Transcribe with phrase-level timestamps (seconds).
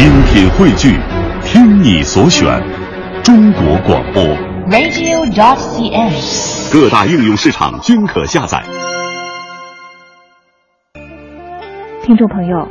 [0.00, 0.98] 精品汇聚，
[1.44, 2.58] 听你所选，
[3.22, 4.22] 中国广播。
[4.70, 6.72] radio.cn。
[6.72, 8.62] 各大应用市场均可下载。
[12.02, 12.56] 听众朋友，《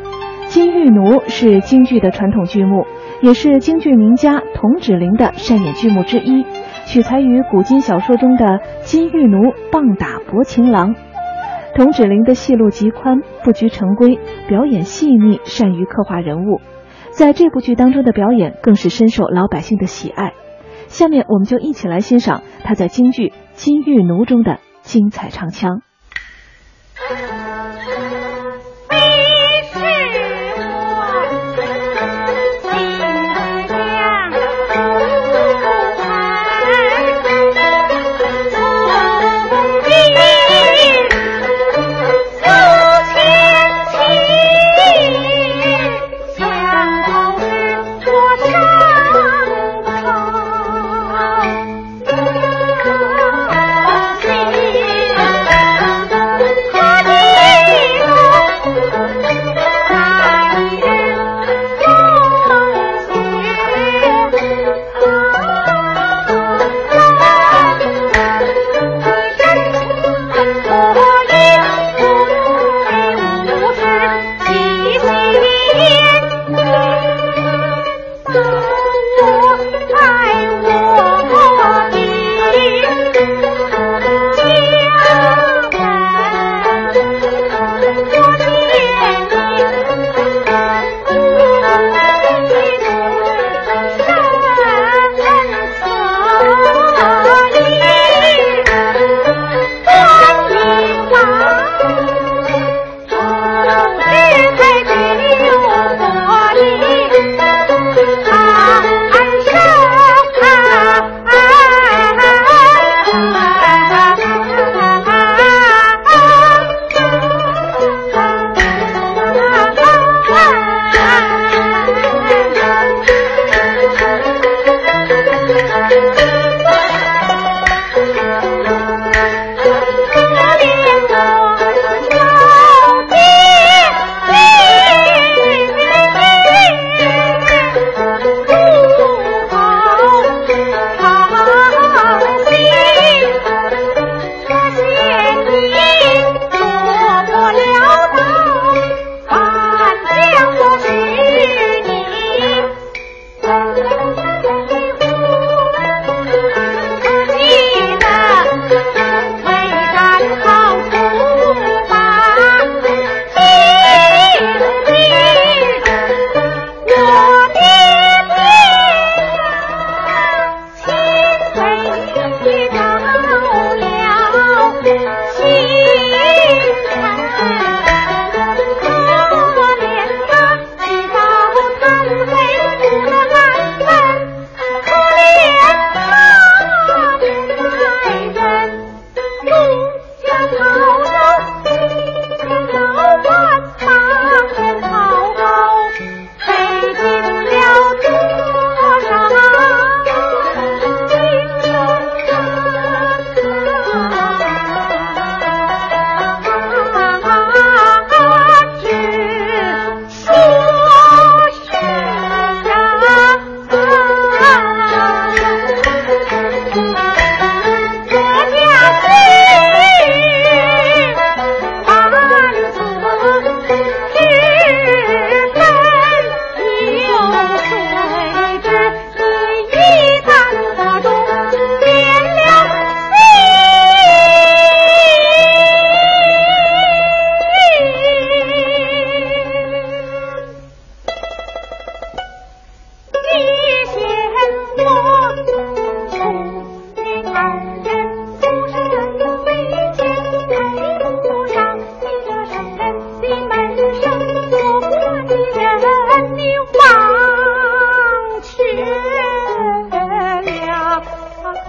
[0.48, 2.88] 金玉奴》是京剧的传统剧目，
[3.22, 6.44] 也是京剧名家童芷苓的擅演剧目之一，
[6.88, 10.96] 取材于古今小说中的金玉奴棒打薄情郎。
[11.76, 14.18] 童芷苓的戏路极宽，不拘成规，
[14.48, 16.60] 表演细腻，善于刻画人物，
[17.20, 20.32] 在这部剧当中的表演更是深受老百姓的喜爱。
[20.88, 25.82] 下面我们就一起来欣赏他在京剧《金玉奴》中的精彩唱腔。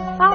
[0.00, 0.29] 金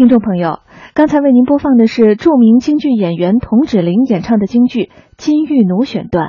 [0.00, 0.60] 听众朋友，
[0.94, 4.84] 刚才为您播放的是著名京剧演员童芷苓演唱的京剧
[5.18, 6.28] 《金玉奴》选段。